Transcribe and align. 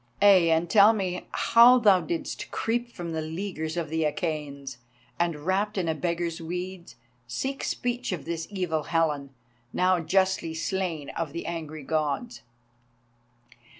Ay, 0.19 0.49
and 0.49 0.67
tell 0.67 0.93
me 0.93 1.27
how 1.31 1.77
thou 1.77 2.01
didst 2.01 2.49
creep 2.49 2.91
from 2.91 3.11
the 3.11 3.21
leaguer 3.21 3.67
of 3.79 3.91
the 3.91 4.01
Achæans, 4.01 4.77
and, 5.19 5.45
wrapped 5.45 5.77
in 5.77 5.87
a 5.87 5.93
beggar's 5.93 6.41
weeds, 6.41 6.95
seek 7.27 7.63
speech 7.63 8.11
of 8.11 8.25
this 8.25 8.47
evil 8.49 8.85
Helen, 8.85 9.29
now 9.71 9.99
justly 9.99 10.55
slain 10.55 11.09
of 11.11 11.33
the 11.33 11.45
angry 11.45 11.83
Gods." 11.83 12.41